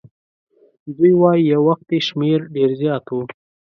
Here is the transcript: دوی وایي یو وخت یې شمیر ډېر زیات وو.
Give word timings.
دوی 0.95 1.13
وایي 1.21 1.43
یو 1.51 1.61
وخت 1.69 1.87
یې 1.95 1.99
شمیر 2.07 2.39
ډېر 2.55 2.69
زیات 2.81 3.05
وو. 3.09 3.21